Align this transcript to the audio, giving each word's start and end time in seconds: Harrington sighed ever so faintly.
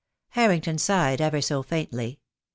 Harrington 0.29 0.79
sighed 0.79 1.21
ever 1.21 1.41
so 1.41 1.61
faintly. 1.61 2.19